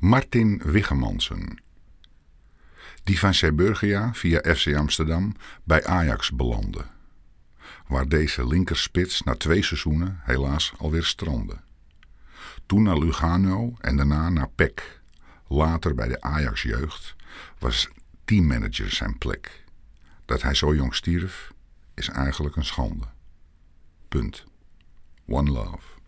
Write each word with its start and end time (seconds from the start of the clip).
Martin 0.00 0.60
Wiggemansen. 0.64 1.62
Die 3.04 3.18
van 3.18 3.34
Seburgia 3.34 4.14
via 4.14 4.54
FC 4.54 4.74
Amsterdam 4.76 5.34
bij 5.64 5.86
Ajax 5.86 6.30
belandde. 6.30 6.84
Waar 7.86 8.08
deze 8.08 8.46
linkerspits 8.46 9.22
na 9.22 9.34
twee 9.34 9.62
seizoenen 9.62 10.20
helaas 10.22 10.72
alweer 10.78 11.04
strandde. 11.04 11.56
Toen 12.66 12.82
naar 12.82 12.98
Lugano 12.98 13.76
en 13.80 13.96
daarna 13.96 14.28
naar 14.28 14.48
PEC. 14.48 15.00
Later 15.48 15.94
bij 15.94 16.08
de 16.08 16.20
Ajax 16.20 16.62
jeugd 16.62 17.16
was 17.58 17.88
teammanager 18.24 18.90
zijn 18.90 19.18
plek. 19.18 19.64
Dat 20.24 20.42
hij 20.42 20.54
zo 20.54 20.74
jong 20.74 20.94
stierf 20.94 21.52
is 21.94 22.08
eigenlijk 22.08 22.56
een 22.56 22.64
schande. 22.64 23.04
Punt. 24.08 24.44
One 25.26 25.50
love. 25.50 25.99